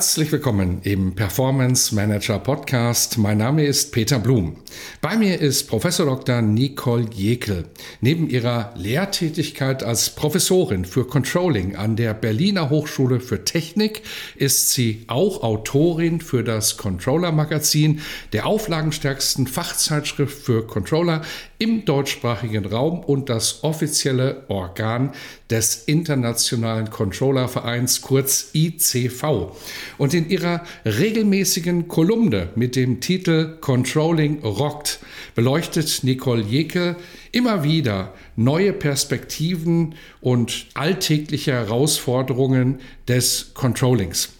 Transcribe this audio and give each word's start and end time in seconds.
Herzlich 0.00 0.32
willkommen 0.32 0.80
im 0.82 1.14
Performance 1.14 1.94
Manager 1.94 2.38
Podcast. 2.38 3.18
Mein 3.18 3.36
Name 3.36 3.66
ist 3.66 3.92
Peter 3.92 4.18
Blum. 4.18 4.56
Bei 5.02 5.14
mir 5.14 5.38
ist 5.38 5.64
Professor 5.68 6.06
Dr. 6.06 6.40
Nicole 6.40 7.06
Jekel. 7.12 7.66
Neben 8.00 8.30
ihrer 8.30 8.72
Lehrtätigkeit 8.76 9.82
als 9.82 10.08
Professorin 10.08 10.86
für 10.86 11.06
Controlling 11.06 11.76
an 11.76 11.96
der 11.96 12.14
Berliner 12.14 12.70
Hochschule 12.70 13.20
für 13.20 13.44
Technik 13.44 14.00
ist 14.36 14.70
sie 14.72 15.04
auch 15.06 15.42
Autorin 15.42 16.22
für 16.22 16.44
das 16.44 16.78
Controller 16.78 17.30
Magazin, 17.30 18.00
der 18.32 18.46
auflagenstärksten 18.46 19.46
Fachzeitschrift 19.46 20.42
für 20.42 20.66
Controller 20.66 21.20
im 21.58 21.84
deutschsprachigen 21.84 22.64
Raum 22.64 23.00
und 23.00 23.28
das 23.28 23.64
offizielle 23.64 24.44
Organ 24.48 25.12
des 25.50 25.84
Internationalen 25.84 26.88
Controllervereins 26.88 28.00
kurz 28.00 28.48
ICV. 28.54 29.52
Und 30.00 30.14
in 30.14 30.30
ihrer 30.30 30.64
regelmäßigen 30.86 31.86
Kolumne 31.86 32.48
mit 32.54 32.74
dem 32.74 33.00
Titel 33.02 33.58
Controlling 33.60 34.38
Rockt 34.42 34.98
beleuchtet 35.34 36.04
Nicole 36.04 36.40
Jekel 36.40 36.96
immer 37.32 37.64
wieder 37.64 38.14
neue 38.34 38.72
Perspektiven 38.72 39.94
und 40.22 40.68
alltägliche 40.72 41.52
Herausforderungen 41.52 42.78
des 43.08 43.50
Controllings. 43.52 44.30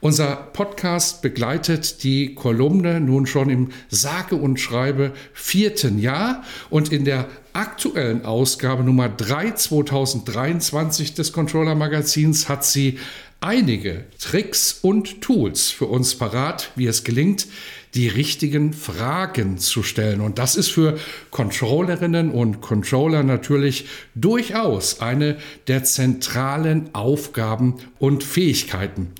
Unser 0.00 0.36
Podcast 0.36 1.20
begleitet 1.20 2.04
die 2.04 2.36
Kolumne 2.36 3.00
nun 3.00 3.26
schon 3.26 3.50
im 3.50 3.70
sage 3.88 4.36
und 4.36 4.60
schreibe 4.60 5.12
vierten 5.32 5.98
Jahr 5.98 6.44
und 6.70 6.92
in 6.92 7.04
der 7.04 7.26
aktuellen 7.52 8.24
Ausgabe 8.24 8.84
Nummer 8.84 9.08
3 9.08 9.50
2023 9.50 11.14
des 11.14 11.32
Controller 11.32 11.74
Magazins 11.74 12.48
hat 12.48 12.64
sie 12.64 12.98
einige 13.40 14.04
Tricks 14.18 14.78
und 14.82 15.20
Tools 15.20 15.70
für 15.70 15.86
uns 15.86 16.16
parat, 16.16 16.70
wie 16.76 16.86
es 16.86 17.04
gelingt, 17.04 17.46
die 17.94 18.08
richtigen 18.08 18.72
Fragen 18.72 19.58
zu 19.58 19.82
stellen. 19.82 20.20
Und 20.20 20.38
das 20.38 20.56
ist 20.56 20.70
für 20.70 20.98
Controllerinnen 21.30 22.30
und 22.30 22.60
Controller 22.60 23.22
natürlich 23.22 23.86
durchaus 24.14 25.00
eine 25.00 25.38
der 25.68 25.84
zentralen 25.84 26.94
Aufgaben 26.94 27.76
und 27.98 28.24
Fähigkeiten. 28.24 29.12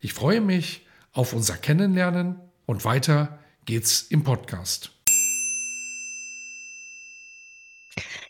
Ich 0.00 0.14
freue 0.14 0.40
mich 0.40 0.86
auf 1.12 1.34
unser 1.34 1.58
Kennenlernen 1.58 2.36
und 2.64 2.86
weiter 2.86 3.38
geht's 3.66 4.06
im 4.08 4.24
Podcast. 4.24 4.95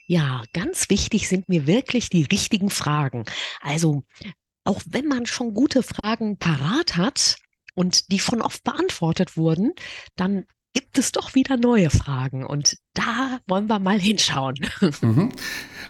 Ja, 0.07 0.45
ganz 0.53 0.89
wichtig 0.89 1.29
sind 1.29 1.49
mir 1.49 1.67
wirklich 1.67 2.09
die 2.11 2.23
richtigen 2.25 2.71
Fragen. 2.71 3.25
Also, 3.61 4.05
auch 4.65 4.81
wenn 4.87 5.07
man 5.07 5.27
schon 5.27 5.55
gute 5.55 5.83
Fragen 5.83 6.39
parat 6.39 6.97
hat 6.97 7.37
und 7.75 8.11
die 8.13 8.21
von 8.21 8.41
oft 8.41 8.63
beantwortet 8.65 9.37
wurden, 9.37 9.73
dann 10.17 10.47
gibt 10.77 10.99
es 10.99 11.11
doch 11.11 11.35
wieder 11.35 11.57
neue 11.57 11.89
Fragen 11.89 12.45
und 12.45 12.77
da 12.93 13.41
wollen 13.47 13.67
wir 13.67 13.79
mal 13.79 13.99
hinschauen. 13.99 14.57
Mhm. 15.01 15.31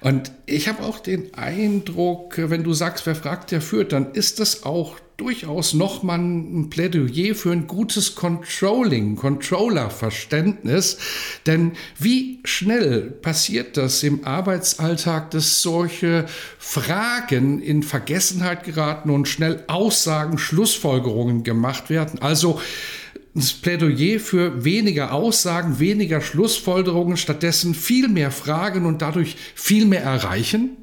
Und 0.00 0.30
ich 0.47 0.69
habe 0.69 0.84
auch 0.84 1.00
den 1.00 1.34
Eindruck, 1.34 2.34
wenn 2.36 2.62
du 2.62 2.72
sagst, 2.72 3.04
wer 3.04 3.16
fragt, 3.16 3.50
der 3.50 3.60
führt, 3.60 3.92
dann 3.92 4.12
ist 4.12 4.38
das 4.38 4.62
auch 4.62 5.00
durchaus 5.16 5.74
nochmal 5.74 6.20
ein 6.20 6.70
Plädoyer 6.70 7.34
für 7.34 7.50
ein 7.50 7.66
gutes 7.66 8.14
Controlling, 8.14 9.16
Controller-Verständnis. 9.16 10.98
Denn 11.47 11.72
wie 11.98 12.38
schnell 12.44 13.10
passiert 13.10 13.76
das 13.76 14.04
im 14.04 14.24
Arbeitsalltag, 14.24 15.32
dass 15.32 15.62
solche 15.62 16.26
Fragen 16.58 17.60
in 17.60 17.82
Vergessenheit 17.82 18.62
geraten 18.62 19.10
und 19.10 19.26
schnell 19.26 19.64
Aussagen, 19.66 20.38
Schlussfolgerungen 20.38 21.42
gemacht 21.42 21.91
werden? 21.91 22.22
Also 22.22 22.60
das 23.36 23.52
Plädoyer 23.52 24.19
für 24.19 24.64
weniger 24.64 25.12
Aussagen, 25.12 25.78
weniger 25.78 26.20
Schlussfolgerungen, 26.20 27.16
stattdessen 27.16 27.74
viel 27.74 28.08
mehr 28.08 28.30
Fragen 28.30 28.86
und 28.86 29.02
dadurch 29.02 29.36
viel 29.54 29.86
mehr 29.86 30.02
erreichen? 30.02 30.76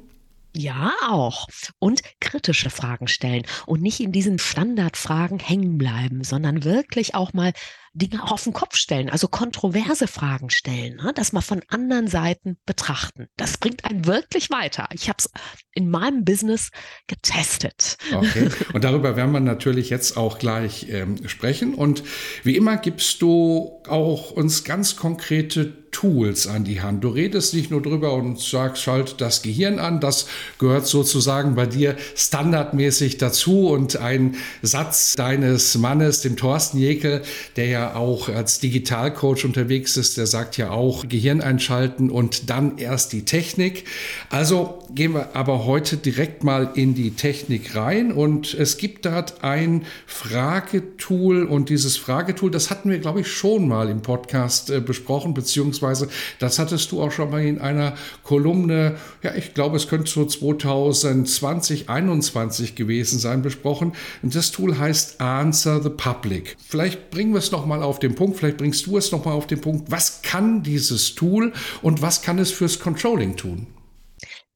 Ja, 0.56 0.92
auch. 1.08 1.48
Und 1.80 2.02
kritische 2.20 2.70
Fragen 2.70 3.08
stellen 3.08 3.42
und 3.66 3.82
nicht 3.82 3.98
in 3.98 4.12
diesen 4.12 4.38
Standardfragen 4.38 5.40
hängen 5.40 5.78
bleiben, 5.78 6.22
sondern 6.22 6.62
wirklich 6.62 7.16
auch 7.16 7.32
mal 7.32 7.52
Dinge 7.94 8.30
auf 8.30 8.42
den 8.44 8.52
Kopf 8.52 8.76
stellen, 8.76 9.08
also 9.08 9.28
kontroverse 9.28 10.08
Fragen 10.08 10.50
stellen, 10.50 10.96
ne? 10.96 11.12
das 11.14 11.32
mal 11.32 11.40
von 11.40 11.62
anderen 11.68 12.08
Seiten 12.08 12.56
betrachten. 12.66 13.28
Das 13.36 13.56
bringt 13.56 13.84
einen 13.84 14.04
wirklich 14.06 14.50
weiter. 14.50 14.88
Ich 14.92 15.08
habe 15.08 15.18
es 15.18 15.30
in 15.72 15.88
meinem 15.88 16.24
Business 16.24 16.70
getestet. 17.06 17.96
Okay. 18.12 18.50
Und 18.72 18.84
darüber 18.84 19.16
werden 19.16 19.32
wir 19.32 19.40
natürlich 19.40 19.90
jetzt 19.90 20.16
auch 20.16 20.38
gleich 20.38 20.88
ähm, 20.90 21.28
sprechen. 21.28 21.74
Und 21.74 22.02
wie 22.42 22.56
immer 22.56 22.76
gibst 22.76 23.22
du 23.22 23.82
auch 23.88 24.32
uns 24.32 24.64
ganz 24.64 24.96
konkrete 24.96 25.84
Tools 25.94 26.48
an 26.48 26.64
die 26.64 26.82
Hand. 26.82 27.04
Du 27.04 27.08
redest 27.08 27.54
nicht 27.54 27.70
nur 27.70 27.80
drüber 27.80 28.14
und 28.14 28.40
sagst, 28.40 28.82
schalt 28.82 29.20
das 29.20 29.42
Gehirn 29.42 29.78
an, 29.78 30.00
das 30.00 30.26
gehört 30.58 30.88
sozusagen 30.88 31.54
bei 31.54 31.66
dir 31.66 31.96
standardmäßig 32.16 33.16
dazu 33.16 33.68
und 33.68 33.96
ein 33.96 34.34
Satz 34.60 35.14
deines 35.14 35.78
Mannes, 35.78 36.20
dem 36.20 36.36
Thorsten 36.36 36.78
Jekel, 36.78 37.22
der 37.56 37.66
ja 37.66 37.83
auch 37.92 38.28
als 38.28 38.58
Digitalcoach 38.60 39.44
unterwegs 39.44 39.96
ist, 39.96 40.16
der 40.16 40.26
sagt 40.26 40.56
ja 40.56 40.70
auch 40.70 41.08
Gehirn 41.08 41.40
einschalten 41.40 42.10
und 42.10 42.50
dann 42.50 42.78
erst 42.78 43.12
die 43.12 43.24
Technik. 43.24 43.84
Also 44.30 44.82
gehen 44.94 45.12
wir 45.12 45.36
aber 45.36 45.64
heute 45.66 45.96
direkt 45.96 46.44
mal 46.44 46.70
in 46.74 46.94
die 46.94 47.10
Technik 47.10 47.76
rein 47.76 48.12
und 48.12 48.54
es 48.54 48.76
gibt 48.76 49.06
dort 49.06 49.44
ein 49.44 49.84
Fragetool 50.06 51.44
und 51.44 51.68
dieses 51.68 51.96
Fragetool, 51.96 52.50
das 52.50 52.70
hatten 52.70 52.90
wir 52.90 52.98
glaube 52.98 53.20
ich 53.20 53.28
schon 53.28 53.68
mal 53.68 53.88
im 53.88 54.02
Podcast 54.02 54.70
äh, 54.70 54.80
besprochen, 54.80 55.34
beziehungsweise 55.34 56.08
das 56.38 56.58
hattest 56.58 56.90
du 56.92 57.02
auch 57.02 57.12
schon 57.12 57.30
mal 57.30 57.44
in 57.44 57.58
einer 57.60 57.94
Kolumne, 58.22 58.96
ja, 59.22 59.34
ich 59.34 59.54
glaube, 59.54 59.76
es 59.76 59.88
könnte 59.88 60.10
so 60.10 60.24
2020, 60.24 61.84
2021 61.84 62.74
gewesen 62.74 63.18
sein, 63.18 63.42
besprochen. 63.42 63.92
Und 64.22 64.34
das 64.34 64.50
Tool 64.50 64.78
heißt 64.78 65.20
Answer 65.20 65.82
the 65.82 65.90
Public. 65.90 66.56
Vielleicht 66.66 67.10
bringen 67.10 67.32
wir 67.32 67.38
es 67.38 67.50
nochmal 67.50 67.73
auf 67.82 67.98
den 67.98 68.14
Punkt, 68.14 68.38
vielleicht 68.38 68.58
bringst 68.58 68.86
du 68.86 68.96
es 68.96 69.12
nochmal 69.12 69.34
auf 69.34 69.46
den 69.46 69.60
Punkt. 69.60 69.90
Was 69.90 70.22
kann 70.22 70.62
dieses 70.62 71.14
Tool 71.14 71.52
und 71.82 72.02
was 72.02 72.22
kann 72.22 72.38
es 72.38 72.50
fürs 72.50 72.78
Controlling 72.78 73.36
tun? 73.36 73.66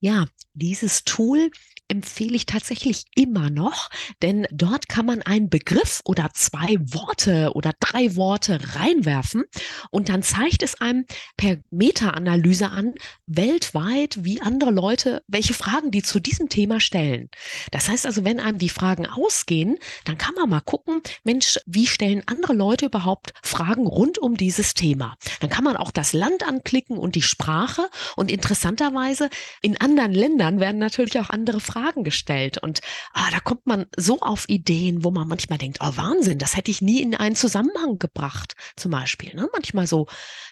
Ja, 0.01 0.27
dieses 0.55 1.05
Tool 1.05 1.51
empfehle 1.89 2.37
ich 2.37 2.47
tatsächlich 2.47 3.05
immer 3.15 3.51
noch, 3.51 3.89
denn 4.23 4.47
dort 4.51 4.89
kann 4.89 5.07
man 5.07 5.23
einen 5.23 5.49
Begriff 5.49 6.01
oder 6.05 6.31
zwei 6.35 6.77
Worte 6.81 7.53
oder 7.55 7.73
drei 7.81 8.15
Worte 8.15 8.61
reinwerfen 8.75 9.45
und 9.91 10.11
dann 10.11 10.23
zeigt 10.23 10.63
es 10.63 10.81
einem 10.81 11.07
per 11.37 11.57
Meta-Analyse 11.71 12.71
an, 12.71 12.95
weltweit, 13.27 14.23
wie 14.23 14.43
andere 14.43 14.71
Leute, 14.71 15.23
welche 15.27 15.55
Fragen 15.55 15.91
die 15.91 16.03
zu 16.03 16.21
diesem 16.21 16.51
Thema 16.51 16.79
stellen. 16.79 17.31
Das 17.71 17.89
heißt 17.89 18.05
also, 18.05 18.25
wenn 18.25 18.39
einem 18.39 18.59
die 18.59 18.69
Fragen 18.69 19.07
ausgehen, 19.07 19.79
dann 20.05 20.19
kann 20.19 20.35
man 20.35 20.51
mal 20.51 20.61
gucken, 20.61 21.01
Mensch, 21.25 21.59
wie 21.67 21.87
stellen 21.87 22.23
andere 22.27 22.53
Leute 22.53 22.87
überhaupt 22.87 23.33
Fragen 23.43 23.87
rund 23.87 24.19
um 24.19 24.37
dieses 24.37 24.75
Thema? 24.75 25.17
Dann 25.41 25.51
kann 25.51 25.65
man 25.65 25.77
auch 25.77 25.91
das 25.91 26.13
Land 26.13 26.47
anklicken 26.47 26.99
und 26.99 27.15
die 27.15 27.23
Sprache 27.23 27.89
und 28.17 28.31
interessanterweise 28.31 29.31
in 29.63 29.81
anderen 29.81 30.13
Ländern 30.13 30.61
werden 30.61 30.79
natürlich 30.79 31.19
auch 31.19 31.31
andere 31.31 31.61
Fragen 31.61 31.78
Fragen 31.79 32.03
gestellt 32.03 32.59
und 32.59 32.81
ah, 33.13 33.31
da 33.31 33.41
kommt 33.41 33.67
man 33.67 33.87
so 33.97 34.21
auf 34.21 34.49
Ideen, 34.49 35.05
wo 35.05 35.11
man 35.11 35.29
manchmal 35.29 35.59
denkt, 35.59 35.79
oh 35.81 35.93
Wahnsinn, 35.97 36.39
das 36.39 36.57
hätte 36.57 36.71
ich 36.71 36.83
nie 36.83 37.01
in 37.03 37.15
einen 37.15 37.37
Zusammenhang 37.37 37.99
gebracht, 37.99 38.55
zum 38.77 38.91
Beispiel. 38.91 39.35
Ne? 39.35 39.49
Manchmal 39.53 39.87
so 39.87 40.07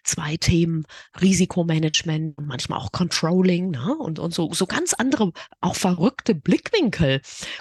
zwei 0.04 0.36
Themen, 0.36 0.84
Risikomanagement, 1.20 2.36
manchmal 2.40 2.78
auch 2.78 2.92
Controlling 2.92 3.70
ne? 3.70 3.96
und, 3.98 4.18
und 4.18 4.32
so, 4.32 4.52
so 4.52 4.66
ganz 4.66 4.94
andere, 4.94 5.32
auch 5.60 5.74
verrückte 5.74 6.34
Blickwinkel 6.34 7.20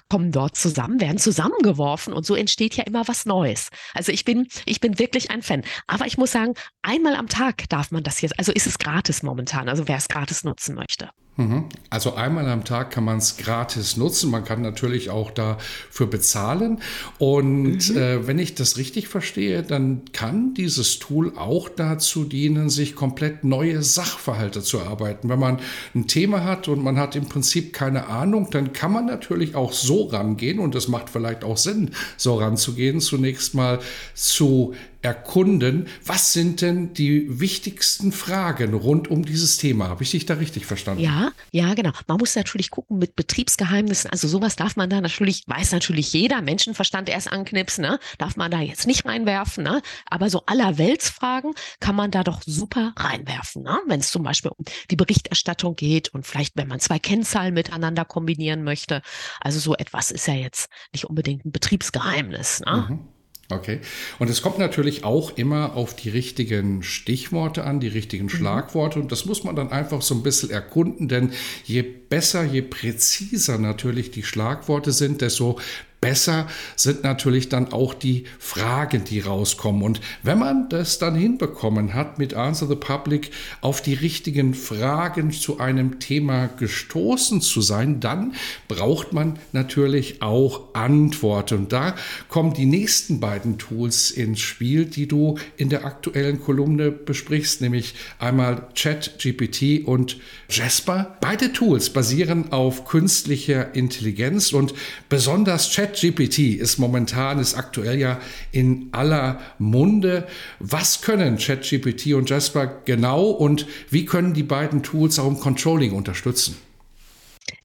kommen 0.10 0.32
dort 0.32 0.56
zusammen, 0.56 1.02
werden 1.02 1.18
zusammengeworfen 1.18 2.14
und 2.14 2.26
so 2.26 2.36
entsteht 2.36 2.76
ja 2.76 2.84
immer 2.84 3.08
was 3.08 3.26
Neues. 3.26 3.70
Also 3.94 4.12
ich 4.12 4.26
bin, 4.26 4.48
ich 4.66 4.80
bin 4.80 5.00
wirklich 5.00 5.32
ein 5.32 5.42
Fan. 5.42 5.64
Aber 5.88 6.06
ich 6.06 6.18
muss 6.18 6.32
sagen, 6.32 6.54
einmal 6.84 7.16
am 7.16 7.30
Tag 7.30 7.68
darf 7.70 7.90
man 7.90 8.04
das 8.04 8.22
jetzt, 8.22 8.38
also 8.38 8.52
ist 8.52 8.68
es 8.68 8.78
gratis 8.78 9.24
momentan, 9.24 9.70
also 9.70 9.88
wer 9.88 9.98
es 9.98 10.08
gratis 10.08 10.44
nutzen 10.44 10.76
möchte. 10.76 11.10
Mhm. 11.38 11.66
Also 11.90 12.16
einmal 12.16 12.48
am 12.48 12.64
Tag 12.64 12.92
kann 12.92 13.04
man 13.04 13.18
es 13.18 13.36
gratis 13.36 13.98
nutzen. 13.98 14.32
Man 14.32 14.46
kann 14.46 14.62
natürlich 14.62 15.10
auch 15.10 15.32
dafür 15.32 16.08
bezahlen. 16.08 16.80
Und 17.18 17.90
mhm. 17.90 17.98
äh, 17.98 18.28
wenn 18.28 18.40
ich 18.40 18.56
das 18.56 18.78
richtig 18.78 19.10
verstehe, 19.10 19.62
dann 19.62 20.04
kann 20.14 20.54
dieses 20.54 21.00
Tool 21.00 21.34
auch 21.38 21.68
dazu 21.68 22.24
dienen, 22.24 22.70
sich 22.70 22.96
komplett 22.96 23.44
neue 23.44 23.84
Sachverhalte 23.84 24.62
zu 24.62 24.78
erarbeiten. 24.78 25.28
Wenn 25.28 25.40
man 25.40 25.60
ein 25.94 26.08
Thema 26.08 26.46
hat 26.46 26.70
und 26.70 26.82
man 26.82 26.98
hat 26.98 27.18
im 27.18 27.28
Prinzip 27.28 27.74
keine 27.74 28.08
Ahnung, 28.08 28.50
dann 28.52 28.72
kann 28.72 28.94
man 28.94 29.06
natürlich 29.06 29.56
auch 29.56 29.74
so 29.74 30.06
rangehen 30.06 30.60
und 30.60 30.74
es 30.76 30.88
macht 30.88 31.10
vielleicht 31.10 31.44
auch 31.44 31.58
Sinn, 31.58 31.92
so 32.16 32.36
ranzugehen. 32.36 33.02
Zunächst 33.02 33.54
mal 33.54 33.80
zu 34.14 34.74
erkunden, 35.06 35.88
was 36.04 36.34
sind 36.34 36.62
denn 36.62 36.94
die 36.94 37.40
wichtigsten 37.40 38.12
Fragen 38.12 38.74
rund 38.74 39.08
um 39.08 39.24
dieses 39.24 39.58
Thema? 39.58 39.88
Habe 39.90 40.02
ich 40.04 40.12
dich 40.12 40.26
da 40.26 40.34
richtig 40.34 40.66
verstanden? 40.66 41.04
Ja, 41.04 41.32
ja, 41.52 41.76
genau. 41.76 41.92
Man 42.08 42.18
muss 42.18 42.36
natürlich 42.36 42.72
gucken 42.72 42.98
mit 42.98 43.16
Betriebsgeheimnissen. 43.16 44.10
Also 44.10 44.28
sowas 44.28 44.56
darf 44.56 44.76
man 44.76 44.90
da 44.90 45.02
natürlich, 45.02 45.44
weiß 45.46 45.74
natürlich 45.74 46.12
jeder, 46.12 46.42
Menschenverstand 46.42 47.08
erst 47.08 47.32
anknipsen, 47.32 47.84
ne? 47.84 48.00
darf 48.18 48.36
man 48.36 48.50
da 48.50 48.60
jetzt 48.60 48.88
nicht 48.88 49.06
reinwerfen. 49.06 49.64
Ne? 49.64 49.82
Aber 50.10 50.32
so 50.32 50.44
allerweltsfragen 50.48 51.54
kann 51.80 51.96
man 51.96 52.10
da 52.10 52.24
doch 52.24 52.42
super 52.44 52.94
reinwerfen. 52.98 53.62
Ne? 53.62 53.78
Wenn 53.86 54.00
es 54.00 54.10
zum 54.10 54.24
Beispiel 54.24 54.52
um 54.58 54.66
die 54.90 54.96
Berichterstattung 54.96 55.76
geht 55.76 56.10
und 56.10 56.26
vielleicht, 56.26 56.58
wenn 56.58 56.68
man 56.68 56.80
zwei 56.80 56.98
Kennzahlen 56.98 57.54
miteinander 57.54 58.06
kombinieren 58.06 58.64
möchte. 58.64 59.04
Also 59.40 59.60
so 59.60 59.76
etwas 59.76 60.10
ist 60.10 60.28
ja 60.28 60.34
jetzt 60.34 60.68
nicht 60.92 61.06
unbedingt 61.06 61.46
ein 61.46 61.52
Betriebsgeheimnis. 61.52 62.62
Ne? 62.62 62.88
Mhm. 62.90 63.15
Okay. 63.50 63.80
Und 64.18 64.30
es 64.30 64.42
kommt 64.42 64.58
natürlich 64.58 65.04
auch 65.04 65.38
immer 65.38 65.76
auf 65.76 65.96
die 65.96 66.10
richtigen 66.10 66.82
Stichworte 66.82 67.64
an, 67.64 67.80
die 67.80 67.88
richtigen 67.88 68.26
mhm. 68.26 68.30
Schlagworte. 68.30 69.00
Und 69.00 69.12
das 69.12 69.26
muss 69.26 69.44
man 69.44 69.56
dann 69.56 69.72
einfach 69.72 70.02
so 70.02 70.16
ein 70.16 70.24
bisschen 70.24 70.50
erkunden, 70.50 71.08
denn 71.08 71.32
je 71.64 71.84
besser, 71.84 72.44
je 72.44 72.64
präziser 72.64 73.60
natürlich 73.60 74.10
die 74.10 74.24
Schlagworte 74.24 74.92
sind, 74.92 75.22
desto 75.22 75.60
besser 76.06 76.48
sind 76.76 77.04
natürlich 77.04 77.50
dann 77.50 77.74
auch 77.74 77.96
die 77.96 78.26
Fragen, 78.38 79.04
die 79.06 79.22
rauskommen. 79.22 79.82
Und 79.82 80.02
wenn 80.22 80.38
man 80.38 80.70
das 80.70 81.00
dann 81.00 81.16
hinbekommen 81.16 81.96
hat, 81.96 82.20
mit 82.20 82.36
Answer 82.36 82.68
the 82.68 82.76
Public 82.76 83.32
auf 83.62 83.82
die 83.82 83.96
richtigen 83.96 84.54
Fragen 84.54 85.32
zu 85.32 85.60
einem 85.60 86.00
Thema 86.00 86.46
gestoßen 86.46 87.42
zu 87.42 87.62
sein, 87.62 88.02
dann 88.02 88.36
braucht 88.68 89.14
man 89.14 89.40
natürlich 89.52 90.22
auch 90.22 90.76
Antworten. 90.76 91.58
Und 91.58 91.74
da 91.74 91.96
kommen 92.30 92.54
die 92.54 92.68
nächsten 92.68 93.20
beiden 93.20 93.58
Tools 93.58 94.12
ins 94.12 94.42
Spiel, 94.42 94.86
die 94.86 95.08
du 95.08 95.40
in 95.58 95.70
der 95.70 95.86
aktuellen 95.86 96.40
Kolumne 96.40 96.92
besprichst, 96.92 97.62
nämlich 97.62 97.96
einmal 98.20 98.68
ChatGPT 98.76 99.86
und 99.86 100.18
Jasper. 100.50 101.18
Beide 101.20 101.52
Tools 101.52 101.90
basieren 101.90 102.52
auf 102.52 102.86
künstlicher 102.86 103.74
Intelligenz 103.74 104.54
und 104.54 104.76
besonders 105.10 105.72
Chat 105.72 105.95
ChatGPT 105.96 106.40
ist 106.60 106.78
momentan, 106.78 107.40
ist 107.40 107.56
aktuell 107.56 107.98
ja 107.98 108.20
in 108.52 108.90
aller 108.92 109.40
Munde. 109.60 110.28
Was 110.60 111.02
können 111.02 111.38
ChatGPT 111.38 112.14
und 112.14 112.30
Jasper 112.30 112.82
genau 112.84 113.30
und 113.30 113.66
wie 113.90 114.06
können 114.06 114.34
die 114.34 114.44
beiden 114.44 114.84
Tools 114.84 115.20
auch 115.20 115.28
im 115.28 115.40
Controlling 115.40 115.94
unterstützen? 115.94 116.58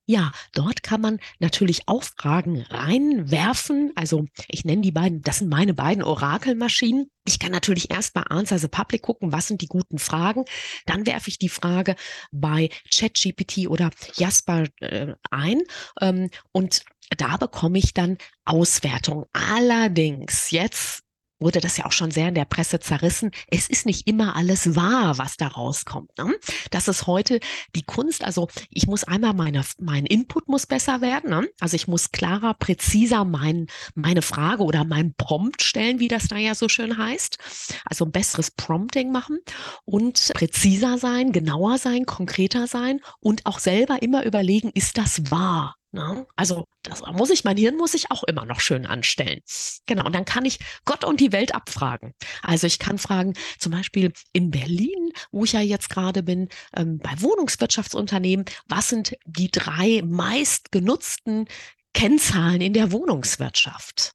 Ja, 0.06 0.32
dort 0.54 0.82
kann 0.82 1.00
man 1.00 1.20
natürlich 1.38 1.82
auch 1.86 2.02
Fragen 2.02 2.62
reinwerfen. 2.68 3.92
Also 3.94 4.26
ich 4.48 4.64
nenne 4.64 4.82
die 4.82 4.90
beiden, 4.90 5.22
das 5.22 5.38
sind 5.38 5.48
meine 5.48 5.72
beiden 5.72 6.02
Orakelmaschinen. 6.02 7.06
Ich 7.28 7.38
kann 7.38 7.52
natürlich 7.52 7.92
erst 7.92 8.14
bei 8.14 8.22
Answer 8.22 8.58
the 8.58 8.66
Public 8.66 9.02
gucken, 9.02 9.32
was 9.32 9.46
sind 9.46 9.60
die 9.62 9.68
guten 9.68 10.00
Fragen. 10.00 10.44
Dann 10.84 11.06
werfe 11.06 11.28
ich 11.28 11.38
die 11.38 11.48
Frage 11.48 11.94
bei 12.32 12.70
ChatGPT 12.92 13.68
oder 13.68 13.90
Jasper 14.16 14.64
äh, 14.80 15.14
ein 15.30 15.62
ähm, 16.00 16.30
und 16.50 16.82
da 17.16 17.36
bekomme 17.36 17.78
ich 17.78 17.94
dann 17.94 18.18
Auswertung. 18.44 19.26
Allerdings, 19.32 20.50
jetzt 20.50 21.04
wurde 21.40 21.60
das 21.60 21.76
ja 21.76 21.86
auch 21.86 21.92
schon 21.92 22.10
sehr 22.10 22.28
in 22.28 22.34
der 22.34 22.44
Presse 22.44 22.80
zerrissen. 22.80 23.30
Es 23.48 23.68
ist 23.68 23.86
nicht 23.86 24.06
immer 24.06 24.36
alles 24.36 24.76
wahr, 24.76 25.18
was 25.18 25.36
da 25.36 25.48
rauskommt. 25.48 26.10
Ne? 26.18 26.34
Das 26.70 26.86
ist 26.86 27.06
heute 27.06 27.40
die 27.74 27.82
Kunst. 27.82 28.22
Also 28.22 28.48
ich 28.68 28.86
muss 28.86 29.04
einmal 29.04 29.32
meine, 29.32 29.64
mein 29.78 30.06
Input 30.06 30.48
muss 30.48 30.66
besser 30.66 31.00
werden. 31.00 31.30
Ne? 31.30 31.48
Also 31.58 31.76
ich 31.76 31.88
muss 31.88 32.12
klarer, 32.12 32.54
präziser 32.54 33.24
mein, 33.24 33.66
meine 33.94 34.22
Frage 34.22 34.62
oder 34.62 34.84
mein 34.84 35.14
Prompt 35.14 35.62
stellen, 35.62 35.98
wie 35.98 36.08
das 36.08 36.28
da 36.28 36.36
ja 36.36 36.54
so 36.54 36.68
schön 36.68 36.98
heißt. 36.98 37.38
Also 37.86 38.04
ein 38.04 38.12
besseres 38.12 38.50
Prompting 38.50 39.10
machen 39.10 39.38
und 39.84 40.32
präziser 40.34 40.98
sein, 40.98 41.32
genauer 41.32 41.78
sein, 41.78 42.04
konkreter 42.04 42.66
sein 42.66 43.00
und 43.20 43.46
auch 43.46 43.58
selber 43.58 44.02
immer 44.02 44.24
überlegen, 44.24 44.70
ist 44.74 44.98
das 44.98 45.30
wahr? 45.30 45.79
Ne? 45.92 46.24
also 46.36 46.66
das 46.82 47.02
muss 47.02 47.30
ich, 47.30 47.42
mein 47.42 47.56
Hirn 47.56 47.76
muss 47.76 47.94
ich 47.94 48.10
auch 48.12 48.22
immer 48.24 48.44
noch 48.44 48.60
schön 48.60 48.86
anstellen. 48.86 49.40
Genau, 49.86 50.06
und 50.06 50.14
dann 50.14 50.24
kann 50.24 50.44
ich 50.44 50.60
Gott 50.84 51.04
und 51.04 51.20
die 51.20 51.32
Welt 51.32 51.54
abfragen. 51.54 52.14
Also 52.42 52.68
ich 52.68 52.78
kann 52.78 52.98
fragen, 52.98 53.34
zum 53.58 53.72
Beispiel 53.72 54.12
in 54.32 54.50
Berlin, 54.50 55.12
wo 55.32 55.44
ich 55.44 55.52
ja 55.52 55.60
jetzt 55.60 55.90
gerade 55.90 56.22
bin, 56.22 56.48
ähm, 56.76 56.98
bei 56.98 57.10
Wohnungswirtschaftsunternehmen, 57.20 58.44
was 58.66 58.88
sind 58.88 59.16
die 59.26 59.50
drei 59.50 60.02
meist 60.04 60.70
genutzten 60.70 61.46
Kennzahlen 61.92 62.60
in 62.60 62.72
der 62.72 62.92
Wohnungswirtschaft? 62.92 64.12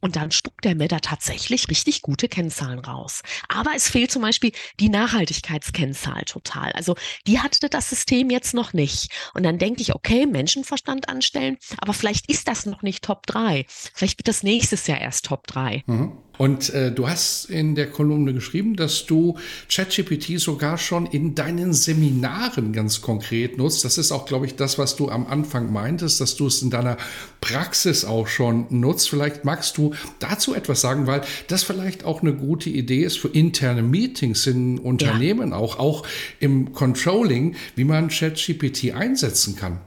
Und 0.00 0.16
dann 0.16 0.30
spuckt 0.30 0.64
der 0.64 0.74
mir 0.74 0.88
da 0.88 1.00
tatsächlich 1.00 1.68
richtig 1.68 2.02
gute 2.02 2.28
Kennzahlen 2.28 2.78
raus. 2.78 3.22
Aber 3.48 3.72
es 3.74 3.88
fehlt 3.88 4.10
zum 4.10 4.22
Beispiel 4.22 4.52
die 4.80 4.88
Nachhaltigkeitskennzahl 4.88 6.22
total. 6.24 6.72
Also 6.72 6.96
die 7.26 7.40
hatte 7.40 7.68
das 7.68 7.90
System 7.90 8.30
jetzt 8.30 8.54
noch 8.54 8.72
nicht. 8.72 9.10
Und 9.34 9.42
dann 9.42 9.58
denke 9.58 9.82
ich, 9.82 9.94
okay, 9.94 10.26
Menschenverstand 10.26 11.08
anstellen, 11.08 11.58
aber 11.78 11.92
vielleicht 11.92 12.28
ist 12.30 12.48
das 12.48 12.66
noch 12.66 12.82
nicht 12.82 13.04
Top 13.04 13.26
3. 13.26 13.66
Vielleicht 13.68 14.18
wird 14.18 14.28
das 14.28 14.42
nächstes 14.42 14.86
Jahr 14.86 15.00
erst 15.00 15.26
Top 15.26 15.46
3. 15.46 15.84
Mhm. 15.86 16.18
Und 16.38 16.70
äh, 16.70 16.92
du 16.92 17.08
hast 17.08 17.46
in 17.46 17.74
der 17.74 17.90
Kolumne 17.90 18.34
geschrieben, 18.34 18.76
dass 18.76 19.06
du 19.06 19.36
ChatGPT 19.70 20.38
sogar 20.38 20.78
schon 20.78 21.06
in 21.06 21.34
deinen 21.34 21.72
Seminaren 21.72 22.72
ganz 22.72 23.00
konkret 23.00 23.58
nutzt. 23.58 23.84
Das 23.84 23.98
ist 23.98 24.12
auch, 24.12 24.26
glaube 24.26 24.46
ich, 24.46 24.56
das, 24.56 24.78
was 24.78 24.96
du 24.96 25.08
am 25.08 25.26
Anfang 25.26 25.72
meintest, 25.72 26.20
dass 26.20 26.36
du 26.36 26.46
es 26.46 26.62
in 26.62 26.70
deiner 26.70 26.96
Praxis 27.40 28.04
auch 28.04 28.26
schon 28.26 28.66
nutzt. 28.70 29.08
Vielleicht 29.08 29.44
magst 29.44 29.78
du 29.78 29.94
dazu 30.18 30.54
etwas 30.54 30.80
sagen, 30.80 31.06
weil 31.06 31.22
das 31.48 31.62
vielleicht 31.62 32.04
auch 32.04 32.22
eine 32.22 32.34
gute 32.34 32.70
Idee 32.70 33.04
ist 33.04 33.18
für 33.18 33.28
interne 33.28 33.82
Meetings 33.82 34.46
in 34.46 34.78
Unternehmen, 34.78 35.50
ja. 35.50 35.56
auch, 35.56 35.78
auch 35.78 36.06
im 36.40 36.72
Controlling, 36.72 37.54
wie 37.74 37.84
man 37.84 38.08
ChatGPT 38.08 38.92
einsetzen 38.94 39.56
kann. 39.56 39.80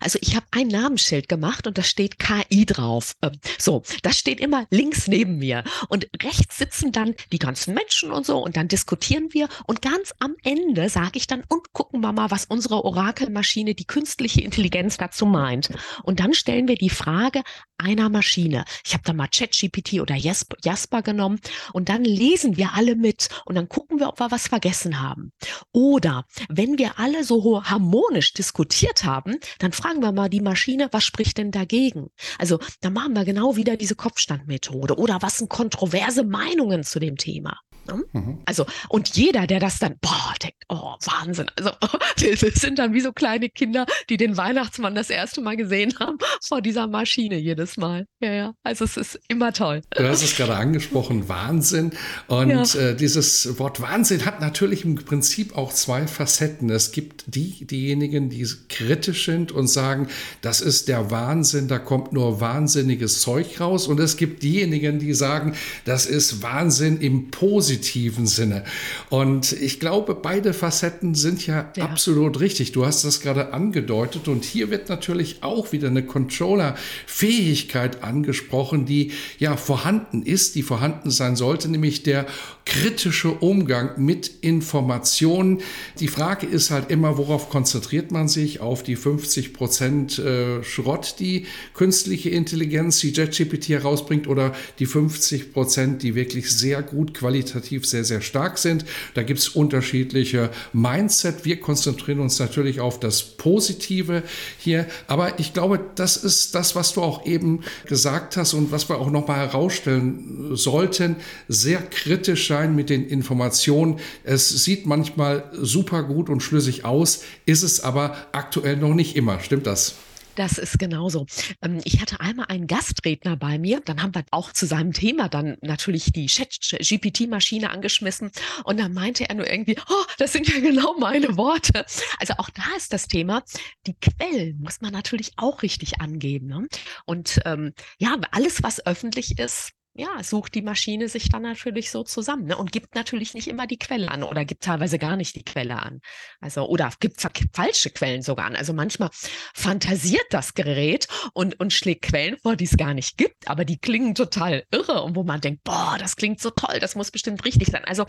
Also 0.00 0.18
ich 0.22 0.36
habe 0.36 0.46
ein 0.50 0.68
Namensschild 0.68 1.28
gemacht 1.28 1.66
und 1.66 1.78
da 1.78 1.82
steht 1.82 2.18
KI 2.18 2.66
drauf. 2.66 3.14
Ähm, 3.22 3.32
so, 3.58 3.82
das 4.02 4.18
steht 4.18 4.40
immer 4.40 4.66
links 4.70 5.08
neben 5.08 5.38
mir. 5.38 5.64
Und 5.88 6.08
rechts 6.22 6.58
sitzen 6.58 6.92
dann 6.92 7.14
die 7.32 7.38
ganzen 7.38 7.74
Menschen 7.74 8.12
und 8.12 8.26
so 8.26 8.38
und 8.38 8.56
dann 8.56 8.68
diskutieren 8.68 9.28
wir. 9.32 9.48
Und 9.66 9.82
ganz 9.82 10.14
am 10.18 10.34
Ende 10.42 10.88
sage 10.88 11.18
ich 11.18 11.26
dann, 11.26 11.44
und 11.48 11.72
gucken 11.72 12.00
wir 12.00 12.12
mal, 12.12 12.30
was 12.30 12.46
unsere 12.46 12.84
Orakelmaschine, 12.84 13.74
die 13.74 13.86
künstliche 13.86 14.40
Intelligenz 14.40 14.96
dazu 14.96 15.26
meint. 15.26 15.70
Und 16.02 16.20
dann 16.20 16.34
stellen 16.34 16.68
wir 16.68 16.76
die 16.76 16.90
Frage 16.90 17.42
einer 17.78 18.08
Maschine. 18.08 18.64
Ich 18.86 18.94
habe 18.94 19.04
da 19.04 19.12
mal 19.12 19.28
ChatGPT 19.28 20.00
oder 20.00 20.14
Jasper 20.14 21.02
genommen 21.02 21.40
und 21.72 21.88
dann 21.88 22.04
lesen 22.04 22.56
wir 22.56 22.74
alle 22.74 22.96
mit 22.96 23.28
und 23.44 23.56
dann 23.56 23.68
gucken 23.68 23.98
wir, 23.98 24.08
ob 24.08 24.20
wir 24.20 24.30
was 24.30 24.48
vergessen 24.48 25.02
haben. 25.02 25.32
Oder 25.72 26.24
wenn 26.48 26.78
wir 26.78 26.98
alle 26.98 27.24
so 27.24 27.64
harmonisch 27.64 28.32
diskutiert 28.32 29.04
haben, 29.04 29.36
dann 29.58 29.72
fragen 29.74 30.00
wir 30.00 30.12
mal 30.12 30.28
die 30.28 30.40
Maschine, 30.40 30.88
was 30.92 31.04
spricht 31.04 31.38
denn 31.38 31.50
dagegen? 31.50 32.10
Also 32.38 32.58
da 32.80 32.90
machen 32.90 33.14
wir 33.14 33.24
genau 33.24 33.56
wieder 33.56 33.76
diese 33.76 33.94
Kopfstandmethode 33.94 34.96
oder 34.96 35.20
was 35.20 35.38
sind 35.38 35.50
kontroverse 35.50 36.24
Meinungen 36.24 36.84
zu 36.84 36.98
dem 36.98 37.16
Thema? 37.16 37.58
Ne? 37.86 38.04
Mhm. 38.12 38.38
Also, 38.46 38.66
und 38.88 39.16
jeder, 39.16 39.46
der 39.46 39.60
das 39.60 39.78
dann, 39.78 39.96
boah, 40.00 40.34
denkt, 40.42 40.56
oh, 40.68 40.94
Wahnsinn. 41.04 41.46
Also, 41.56 41.70
wir 42.16 42.36
sind 42.36 42.78
dann 42.78 42.94
wie 42.94 43.00
so 43.00 43.12
kleine 43.12 43.48
Kinder, 43.48 43.86
die 44.08 44.16
den 44.16 44.36
Weihnachtsmann 44.36 44.94
das 44.94 45.10
erste 45.10 45.40
Mal 45.40 45.56
gesehen 45.56 45.94
haben, 46.00 46.18
vor 46.42 46.60
dieser 46.60 46.86
Maschine 46.86 47.36
jedes 47.36 47.76
Mal. 47.76 48.06
Ja, 48.20 48.32
ja. 48.32 48.54
Also, 48.62 48.84
es 48.84 48.96
ist 48.96 49.20
immer 49.28 49.52
toll. 49.52 49.82
Du 49.90 50.08
hast 50.08 50.22
es 50.22 50.36
gerade 50.36 50.56
angesprochen, 50.56 51.28
Wahnsinn. 51.28 51.92
Und 52.26 52.74
ja. 52.74 52.80
äh, 52.80 52.96
dieses 52.96 53.58
Wort 53.58 53.80
Wahnsinn 53.80 54.24
hat 54.24 54.40
natürlich 54.40 54.84
im 54.84 54.96
Prinzip 54.96 55.56
auch 55.56 55.72
zwei 55.72 56.06
Facetten. 56.06 56.70
Es 56.70 56.92
gibt 56.92 57.24
die, 57.26 57.66
diejenigen, 57.66 58.30
die 58.30 58.46
kritisch 58.68 59.26
sind 59.26 59.52
und 59.52 59.68
sagen, 59.68 60.08
das 60.40 60.60
ist 60.60 60.88
der 60.88 61.10
Wahnsinn, 61.10 61.68
da 61.68 61.78
kommt 61.78 62.12
nur 62.12 62.40
wahnsinniges 62.40 63.20
Zeug 63.20 63.60
raus. 63.60 63.86
Und 63.86 64.00
es 64.00 64.16
gibt 64.16 64.42
diejenigen, 64.42 64.98
die 64.98 65.14
sagen, 65.14 65.54
das 65.84 66.06
ist 66.06 66.42
Wahnsinn 66.42 67.00
im 67.00 67.30
Positiven 67.30 67.73
positiven 67.74 68.26
Sinne. 68.26 68.64
Und 69.10 69.52
ich 69.52 69.80
glaube, 69.80 70.14
beide 70.14 70.54
Facetten 70.54 71.14
sind 71.14 71.46
ja, 71.46 71.72
ja. 71.76 71.84
absolut 71.84 72.40
richtig. 72.40 72.72
Du 72.72 72.86
hast 72.86 73.04
das 73.04 73.20
gerade 73.20 73.52
angedeutet 73.52 74.28
und 74.28 74.44
hier 74.44 74.70
wird 74.70 74.88
natürlich 74.88 75.42
auch 75.42 75.72
wieder 75.72 75.88
eine 75.88 76.04
Controller-Fähigkeit 76.04 78.02
angesprochen, 78.02 78.86
die 78.86 79.12
ja 79.38 79.56
vorhanden 79.56 80.22
ist, 80.22 80.54
die 80.54 80.62
vorhanden 80.62 81.10
sein 81.10 81.36
sollte, 81.36 81.68
nämlich 81.68 82.02
der 82.02 82.26
kritische 82.64 83.30
Umgang 83.30 83.90
mit 83.96 84.30
Informationen. 84.40 85.60
Die 86.00 86.08
Frage 86.08 86.46
ist 86.46 86.70
halt 86.70 86.90
immer, 86.90 87.18
worauf 87.18 87.50
konzentriert 87.50 88.10
man 88.10 88.28
sich? 88.28 88.60
Auf 88.60 88.82
die 88.82 88.96
50 88.96 89.52
Prozent 89.52 90.18
äh, 90.18 90.62
Schrott, 90.62 91.16
die 91.18 91.46
künstliche 91.74 92.30
Intelligenz, 92.30 93.00
die 93.00 93.10
JetGPT 93.10 93.68
herausbringt, 93.68 94.28
oder 94.28 94.54
die 94.78 94.86
50 94.86 95.52
Prozent, 95.52 96.02
die 96.02 96.14
wirklich 96.14 96.50
sehr 96.50 96.82
gut 96.82 97.14
qualitativ 97.14 97.63
sehr, 97.84 98.04
sehr 98.04 98.20
stark 98.20 98.58
sind. 98.58 98.84
Da 99.14 99.22
gibt 99.22 99.40
es 99.40 99.48
unterschiedliche 99.48 100.50
Mindset. 100.72 101.44
Wir 101.44 101.60
konzentrieren 101.60 102.20
uns 102.20 102.38
natürlich 102.38 102.80
auf 102.80 102.98
das 102.98 103.22
Positive 103.22 104.22
hier. 104.58 104.86
Aber 105.06 105.38
ich 105.38 105.52
glaube, 105.52 105.80
das 105.94 106.16
ist 106.16 106.54
das, 106.54 106.74
was 106.74 106.94
du 106.94 107.02
auch 107.02 107.26
eben 107.26 107.60
gesagt 107.86 108.36
hast 108.36 108.54
und 108.54 108.72
was 108.72 108.88
wir 108.88 108.98
auch 108.98 109.10
nochmal 109.10 109.38
herausstellen 109.38 110.56
sollten. 110.56 111.16
Sehr 111.48 111.82
kritischer 111.82 112.54
sein 112.54 112.74
mit 112.74 112.90
den 112.90 113.06
Informationen. 113.06 113.98
Es 114.22 114.48
sieht 114.48 114.86
manchmal 114.86 115.50
super 115.52 116.02
gut 116.04 116.30
und 116.30 116.40
schlüssig 116.40 116.84
aus, 116.84 117.22
ist 117.46 117.62
es 117.62 117.80
aber 117.82 118.16
aktuell 118.32 118.76
noch 118.76 118.94
nicht 118.94 119.16
immer. 119.16 119.40
Stimmt 119.40 119.66
das? 119.66 119.96
Das 120.36 120.58
ist 120.58 120.78
genauso. 120.78 121.26
Ähm, 121.62 121.80
ich 121.84 122.00
hatte 122.00 122.20
einmal 122.20 122.46
einen 122.46 122.66
Gastredner 122.66 123.36
bei 123.36 123.58
mir, 123.58 123.80
dann 123.80 124.02
haben 124.02 124.14
wir 124.14 124.24
auch 124.30 124.52
zu 124.52 124.66
seinem 124.66 124.92
Thema 124.92 125.28
dann 125.28 125.56
natürlich 125.60 126.12
die 126.12 126.26
Chat-GPT-Maschine 126.26 127.70
angeschmissen 127.70 128.32
und 128.64 128.80
dann 128.80 128.92
meinte 128.92 129.28
er 129.28 129.34
nur 129.36 129.48
irgendwie, 129.48 129.76
oh, 129.88 130.04
das 130.18 130.32
sind 130.32 130.48
ja 130.48 130.60
genau 130.60 130.98
meine 130.98 131.36
Worte. 131.36 131.84
Also 132.18 132.34
auch 132.38 132.50
da 132.50 132.64
ist 132.76 132.92
das 132.92 133.06
Thema, 133.06 133.42
die 133.86 133.94
Quellen 133.94 134.58
muss 134.60 134.80
man 134.80 134.92
natürlich 134.92 135.32
auch 135.36 135.62
richtig 135.62 136.00
angeben. 136.00 136.46
Ne? 136.48 136.66
Und 137.04 137.40
ähm, 137.44 137.72
ja, 137.98 138.16
alles, 138.32 138.62
was 138.62 138.84
öffentlich 138.86 139.38
ist, 139.38 139.72
ja, 139.96 140.22
sucht 140.24 140.56
die 140.56 140.62
Maschine 140.62 141.08
sich 141.08 141.28
dann 141.28 141.42
natürlich 141.42 141.90
so 141.92 142.02
zusammen 142.02 142.46
ne? 142.46 142.56
und 142.56 142.72
gibt 142.72 142.96
natürlich 142.96 143.32
nicht 143.32 143.46
immer 143.46 143.68
die 143.68 143.78
Quelle 143.78 144.10
an 144.10 144.24
oder 144.24 144.44
gibt 144.44 144.64
teilweise 144.64 144.98
gar 144.98 145.16
nicht 145.16 145.36
die 145.36 145.44
Quelle 145.44 145.80
an. 145.80 146.00
Also, 146.40 146.66
oder 146.68 146.90
gibt 146.98 147.24
falsche 147.52 147.90
Quellen 147.90 148.22
sogar 148.22 148.46
an. 148.46 148.56
Also 148.56 148.72
manchmal 148.72 149.10
fantasiert 149.54 150.26
das 150.30 150.54
Gerät 150.54 151.06
und, 151.32 151.60
und 151.60 151.72
schlägt 151.72 152.02
Quellen 152.02 152.36
vor, 152.38 152.56
die 152.56 152.64
es 152.64 152.76
gar 152.76 152.92
nicht 152.92 153.16
gibt, 153.16 153.48
aber 153.48 153.64
die 153.64 153.78
klingen 153.78 154.16
total 154.16 154.64
irre 154.72 155.02
und 155.02 155.14
wo 155.14 155.22
man 155.22 155.40
denkt, 155.40 155.62
boah, 155.62 155.96
das 155.98 156.16
klingt 156.16 156.40
so 156.40 156.50
toll, 156.50 156.80
das 156.80 156.96
muss 156.96 157.12
bestimmt 157.12 157.44
richtig 157.44 157.68
sein. 157.68 157.84
Also 157.84 158.04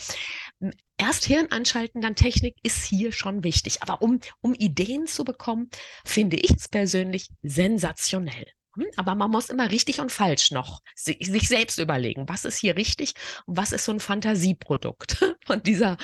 erst 0.98 1.26
Hirn 1.26 1.52
anschalten, 1.52 2.02
dann 2.02 2.16
Technik 2.16 2.56
ist 2.64 2.84
hier 2.84 3.12
schon 3.12 3.44
wichtig. 3.44 3.84
Aber 3.84 4.02
um, 4.02 4.20
um 4.42 4.56
Ideen 4.56 5.06
zu 5.06 5.24
bekommen, 5.24 5.70
finde 6.04 6.38
ich 6.38 6.52
es 6.52 6.68
persönlich 6.68 7.30
sensationell. 7.44 8.48
Aber 8.98 9.16
man 9.16 9.32
muss 9.32 9.50
immer 9.50 9.72
richtig 9.72 10.00
und 10.00 10.12
falsch 10.12 10.52
noch 10.52 10.82
sich 10.96 11.48
selbst 11.48 11.80
überlegen, 11.80 12.28
was 12.28 12.46
ist 12.46 12.58
hier 12.58 12.76
richtig 12.76 13.14
und 13.46 13.58
was 13.58 13.72
ist 13.72 13.86
so 13.86 13.92
ein 13.92 14.00
Fantasieprodukt 14.00 15.18
von 15.46 15.64
dieser 15.64 15.98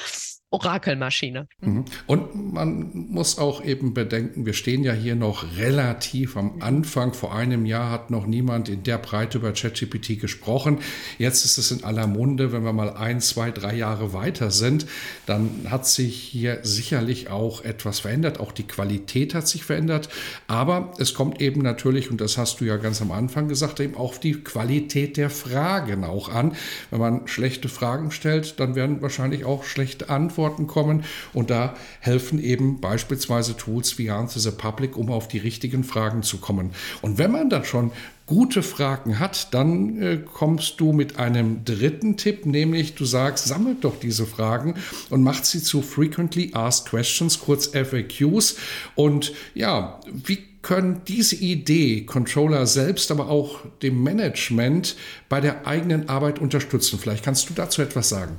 Orakelmaschine. 0.51 1.47
Mhm. 1.61 1.85
Und 2.07 2.53
man 2.53 2.91
muss 2.93 3.37
auch 3.37 3.63
eben 3.63 3.93
bedenken, 3.93 4.45
wir 4.45 4.51
stehen 4.51 4.83
ja 4.83 4.91
hier 4.91 5.15
noch 5.15 5.55
relativ 5.55 6.35
am 6.35 6.61
Anfang. 6.61 7.13
Vor 7.13 7.33
einem 7.33 7.65
Jahr 7.65 7.89
hat 7.89 8.11
noch 8.11 8.27
niemand 8.27 8.67
in 8.67 8.83
der 8.83 8.97
Breite 8.97 9.37
über 9.37 9.53
ChatGPT 9.53 10.19
gesprochen. 10.19 10.79
Jetzt 11.17 11.45
ist 11.45 11.57
es 11.57 11.71
in 11.71 11.85
aller 11.85 12.05
Munde. 12.05 12.51
Wenn 12.51 12.65
wir 12.65 12.73
mal 12.73 12.89
ein, 12.89 13.21
zwei, 13.21 13.51
drei 13.51 13.75
Jahre 13.75 14.11
weiter 14.11 14.51
sind, 14.51 14.87
dann 15.25 15.67
hat 15.69 15.87
sich 15.87 16.17
hier 16.17 16.59
sicherlich 16.63 17.29
auch 17.29 17.63
etwas 17.63 18.01
verändert. 18.01 18.41
Auch 18.41 18.51
die 18.51 18.67
Qualität 18.67 19.33
hat 19.33 19.47
sich 19.47 19.63
verändert. 19.63 20.09
Aber 20.47 20.91
es 20.97 21.13
kommt 21.13 21.39
eben 21.39 21.61
natürlich, 21.61 22.11
und 22.11 22.19
das 22.19 22.37
hast 22.37 22.59
du 22.59 22.65
ja 22.65 22.75
ganz 22.75 23.01
am 23.01 23.11
Anfang 23.11 23.47
gesagt, 23.47 23.79
eben 23.79 23.95
auf 23.95 24.19
die 24.19 24.33
Qualität 24.33 25.15
der 25.15 25.29
Fragen 25.29 26.03
auch 26.03 26.27
an. 26.27 26.55
Wenn 26.89 26.99
man 26.99 27.27
schlechte 27.29 27.69
Fragen 27.69 28.11
stellt, 28.11 28.59
dann 28.59 28.75
werden 28.75 29.01
wahrscheinlich 29.01 29.45
auch 29.45 29.63
schlechte 29.63 30.09
Antworten 30.09 30.40
Antworten 30.41 30.67
kommen. 30.67 31.03
Und 31.33 31.49
da 31.49 31.75
helfen 31.99 32.41
eben 32.41 32.81
beispielsweise 32.81 33.55
Tools 33.55 33.97
wie 33.97 34.09
Answer 34.09 34.39
the 34.39 34.51
Public, 34.51 34.97
um 34.97 35.11
auf 35.11 35.27
die 35.27 35.37
richtigen 35.37 35.83
Fragen 35.83 36.23
zu 36.23 36.37
kommen. 36.37 36.71
Und 37.01 37.17
wenn 37.17 37.31
man 37.31 37.49
dann 37.49 37.63
schon 37.63 37.91
gute 38.25 38.63
Fragen 38.63 39.19
hat, 39.19 39.53
dann 39.53 40.01
äh, 40.01 40.17
kommst 40.17 40.79
du 40.79 40.93
mit 40.93 41.19
einem 41.19 41.65
dritten 41.65 42.15
Tipp, 42.17 42.45
nämlich 42.45 42.95
du 42.95 43.03
sagst, 43.03 43.45
sammelt 43.45 43.83
doch 43.83 43.99
diese 43.99 44.25
Fragen 44.25 44.75
und 45.09 45.21
macht 45.21 45.45
sie 45.45 45.61
zu 45.61 45.81
Frequently 45.81 46.51
Asked 46.53 46.89
Questions, 46.89 47.39
kurz 47.39 47.67
FAQs. 47.67 48.55
Und 48.95 49.33
ja, 49.53 49.99
wie 50.07 50.39
können 50.61 51.01
diese 51.07 51.35
Idee 51.35 52.05
Controller 52.05 52.67
selbst, 52.67 53.11
aber 53.11 53.29
auch 53.29 53.59
dem 53.81 54.01
Management 54.01 54.95
bei 55.27 55.41
der 55.41 55.67
eigenen 55.67 56.07
Arbeit 56.07 56.39
unterstützen? 56.39 56.99
Vielleicht 56.99 57.25
kannst 57.25 57.49
du 57.49 57.53
dazu 57.53 57.81
etwas 57.81 58.09
sagen. 58.09 58.37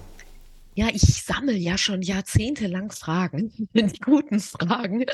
Ja, 0.74 0.88
ich 0.88 1.22
sammle 1.22 1.52
ja 1.52 1.76
schon 1.76 2.00
jahrzehntelang 2.00 2.92
Fragen, 2.92 3.52
die 3.74 3.98
guten 4.00 4.40
Fragen. 4.40 5.04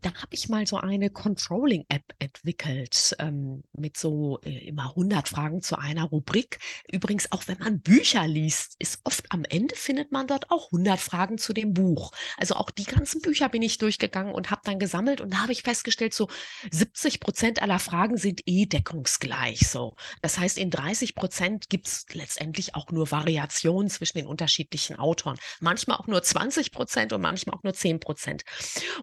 Da 0.00 0.12
habe 0.14 0.32
ich 0.32 0.48
mal 0.48 0.66
so 0.66 0.76
eine 0.76 1.08
Controlling-App 1.08 2.02
entwickelt 2.18 3.14
ähm, 3.20 3.62
mit 3.72 3.96
so 3.96 4.40
äh, 4.42 4.66
immer 4.66 4.90
100 4.90 5.28
Fragen 5.28 5.62
zu 5.62 5.78
einer 5.78 6.02
Rubrik. 6.02 6.58
Übrigens, 6.90 7.30
auch 7.30 7.46
wenn 7.46 7.58
man 7.58 7.80
Bücher 7.80 8.26
liest, 8.26 8.74
ist 8.80 9.00
oft 9.04 9.30
am 9.30 9.44
Ende 9.44 9.76
findet 9.76 10.10
man 10.10 10.26
dort 10.26 10.50
auch 10.50 10.72
100 10.72 10.98
Fragen 10.98 11.38
zu 11.38 11.52
dem 11.52 11.74
Buch. 11.74 12.10
Also 12.36 12.56
auch 12.56 12.70
die 12.70 12.82
ganzen 12.82 13.22
Bücher 13.22 13.48
bin 13.48 13.62
ich 13.62 13.78
durchgegangen 13.78 14.34
und 14.34 14.50
habe 14.50 14.62
dann 14.64 14.80
gesammelt 14.80 15.20
und 15.20 15.32
da 15.32 15.42
habe 15.42 15.52
ich 15.52 15.62
festgestellt, 15.62 16.12
so 16.12 16.26
70 16.72 17.20
Prozent 17.20 17.62
aller 17.62 17.78
Fragen 17.78 18.16
sind 18.16 18.40
eh 18.46 18.66
deckungsgleich. 18.66 19.68
So, 19.68 19.94
das 20.22 20.38
heißt, 20.38 20.58
in 20.58 20.70
30 20.70 21.14
Prozent 21.14 21.68
gibt 21.70 21.86
es 21.86 22.04
letztendlich 22.12 22.74
auch 22.74 22.90
nur 22.90 23.12
Variationen 23.12 23.88
zwischen 23.88 24.18
den 24.18 24.26
unterschiedlichen 24.26 24.71
unterschiedlichen 24.72 24.98
Autoren. 24.98 25.38
Manchmal 25.60 25.98
auch 25.98 26.06
nur 26.06 26.22
20 26.22 26.72
Prozent 26.72 27.12
und 27.12 27.20
manchmal 27.20 27.56
auch 27.56 27.62
nur 27.62 27.74
10 27.74 28.00
Prozent. 28.00 28.42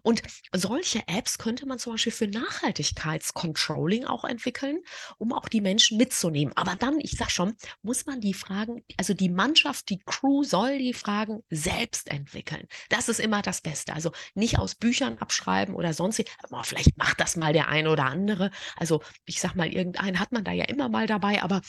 Und 0.02 0.22
solche 0.52 1.06
Apps 1.06 1.38
könnte 1.38 1.66
man 1.66 1.78
zum 1.78 1.92
Beispiel 1.94 2.12
für 2.12 2.26
Nachhaltigkeitscontrolling 2.26 4.04
auch 4.04 4.24
entwickeln, 4.24 4.80
um 5.18 5.32
auch 5.32 5.48
die 5.48 5.60
Menschen 5.60 5.96
mitzunehmen. 5.96 6.56
Aber 6.56 6.76
dann, 6.76 6.98
ich 7.00 7.12
sag 7.12 7.30
schon, 7.30 7.54
muss 7.82 8.06
man 8.06 8.20
die 8.20 8.34
Fragen, 8.34 8.82
also 8.96 9.14
die 9.14 9.28
Mannschaft, 9.28 9.88
die 9.88 9.98
Crew 9.98 10.42
soll 10.42 10.78
die 10.78 10.94
Fragen 10.94 11.42
selbst 11.50 12.10
entwickeln. 12.10 12.66
Das 12.88 13.08
ist 13.08 13.20
immer 13.20 13.42
das 13.42 13.60
Beste. 13.60 13.94
Also 13.94 14.12
nicht 14.34 14.58
aus 14.58 14.74
Büchern 14.74 15.18
abschreiben 15.18 15.74
oder 15.74 15.92
sonst. 15.92 16.22
Aber 16.42 16.64
vielleicht 16.64 16.98
macht 16.98 17.20
das 17.20 17.36
mal 17.36 17.52
der 17.52 17.68
eine 17.68 17.90
oder 17.90 18.06
andere. 18.06 18.50
Also 18.76 19.02
ich 19.24 19.40
sag 19.40 19.54
mal, 19.54 19.72
irgendeinen 19.72 20.18
hat 20.18 20.32
man 20.32 20.44
da 20.44 20.52
ja 20.52 20.64
immer 20.64 20.88
mal 20.88 21.06
dabei, 21.06 21.42
aber 21.42 21.60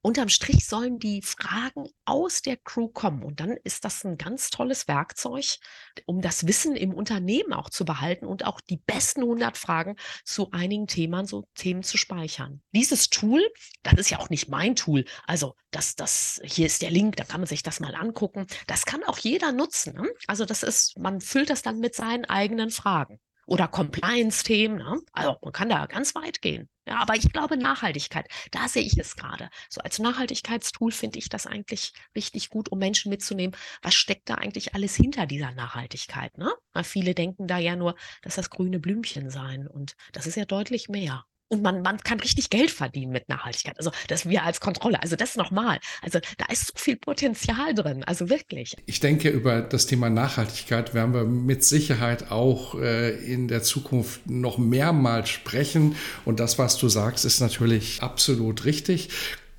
unterm 0.00 0.28
Strich 0.28 0.66
sollen 0.66 0.98
die 0.98 1.22
Fragen 1.22 1.88
aus 2.04 2.42
der 2.42 2.56
Crew 2.56 2.88
kommen. 2.88 3.22
Und 3.22 3.40
dann 3.42 3.56
ist 3.64 3.84
das 3.84 4.04
ein 4.04 4.16
ganz 4.16 4.50
tolles 4.50 4.86
Werkzeug, 4.86 5.58
um 6.06 6.20
das 6.20 6.46
Wissen 6.46 6.76
im 6.76 6.94
Unternehmen 6.94 7.52
auch 7.52 7.70
zu 7.70 7.84
behalten 7.84 8.24
und 8.24 8.46
auch 8.46 8.60
die 8.60 8.76
besten 8.76 9.22
100 9.22 9.58
Fragen 9.58 9.96
zu 10.24 10.52
einigen 10.52 10.86
Themen, 10.86 11.26
so 11.26 11.48
Themen 11.54 11.82
zu 11.82 11.98
speichern. 11.98 12.62
Dieses 12.72 13.10
Tool, 13.10 13.42
das 13.82 13.94
ist 13.94 14.10
ja 14.10 14.20
auch 14.20 14.30
nicht 14.30 14.48
mein 14.48 14.76
Tool. 14.76 15.04
Also 15.26 15.56
das, 15.72 15.96
das, 15.96 16.40
hier 16.44 16.66
ist 16.66 16.82
der 16.82 16.90
Link, 16.90 17.16
da 17.16 17.24
kann 17.24 17.40
man 17.40 17.48
sich 17.48 17.64
das 17.64 17.80
mal 17.80 17.96
angucken. 17.96 18.46
Das 18.68 18.86
kann 18.86 19.02
auch 19.04 19.18
jeder 19.18 19.50
nutzen. 19.50 19.94
Ne? 19.94 20.08
Also 20.28 20.44
das 20.44 20.62
ist, 20.62 20.96
man 20.98 21.20
füllt 21.20 21.50
das 21.50 21.62
dann 21.62 21.80
mit 21.80 21.96
seinen 21.96 22.24
eigenen 22.26 22.70
Fragen 22.70 23.18
oder 23.46 23.68
Compliance-Themen. 23.68 24.78
Ne? 24.78 25.00
Also 25.12 25.36
man 25.42 25.52
kann 25.52 25.68
da 25.68 25.86
ganz 25.86 26.14
weit 26.14 26.42
gehen. 26.42 26.68
Ja, 26.86 27.00
aber 27.00 27.14
ich 27.14 27.32
glaube 27.32 27.56
Nachhaltigkeit, 27.56 28.26
da 28.50 28.68
sehe 28.68 28.82
ich 28.82 28.98
es 28.98 29.14
gerade. 29.14 29.50
So 29.68 29.80
als 29.82 30.00
Nachhaltigkeitstool 30.00 30.90
finde 30.90 31.18
ich 31.18 31.28
das 31.28 31.46
eigentlich 31.46 31.92
richtig 32.16 32.50
gut, 32.50 32.70
um 32.70 32.78
Menschen 32.78 33.10
mitzunehmen. 33.10 33.56
Was 33.82 33.94
steckt 33.94 34.28
da 34.28 34.34
eigentlich 34.34 34.74
alles 34.74 34.96
hinter 34.96 35.26
dieser 35.26 35.52
Nachhaltigkeit? 35.52 36.36
Ne? 36.38 36.52
Weil 36.72 36.84
viele 36.84 37.14
denken 37.14 37.46
da 37.46 37.58
ja 37.58 37.76
nur, 37.76 37.94
dass 38.22 38.34
das 38.34 38.50
grüne 38.50 38.80
Blümchen 38.80 39.30
sein 39.30 39.68
und 39.68 39.96
das 40.12 40.26
ist 40.26 40.36
ja 40.36 40.44
deutlich 40.44 40.88
mehr 40.88 41.24
und 41.52 41.62
man, 41.62 41.82
man 41.82 41.98
kann 41.98 42.18
richtig 42.18 42.48
Geld 42.48 42.70
verdienen 42.70 43.12
mit 43.12 43.28
Nachhaltigkeit. 43.28 43.76
Also 43.76 43.92
das 44.08 44.26
wir 44.26 44.42
als 44.42 44.58
Kontrolle, 44.60 45.02
also 45.02 45.16
das 45.16 45.36
nochmal. 45.36 45.78
Also 46.00 46.18
da 46.38 46.46
ist 46.46 46.68
so 46.68 46.72
viel 46.76 46.96
Potenzial 46.96 47.74
drin, 47.74 48.04
also 48.04 48.30
wirklich. 48.30 48.74
Ich 48.86 49.00
denke, 49.00 49.28
über 49.28 49.60
das 49.60 49.84
Thema 49.86 50.08
Nachhaltigkeit 50.08 50.94
werden 50.94 51.12
wir 51.12 51.24
mit 51.24 51.62
Sicherheit 51.62 52.30
auch 52.30 52.80
äh, 52.80 53.10
in 53.10 53.48
der 53.48 53.62
Zukunft 53.62 54.26
noch 54.26 54.56
mehrmals 54.56 55.28
sprechen. 55.28 55.94
Und 56.24 56.40
das, 56.40 56.58
was 56.58 56.78
du 56.78 56.88
sagst, 56.88 57.26
ist 57.26 57.40
natürlich 57.40 58.02
absolut 58.02 58.64
richtig. 58.64 59.10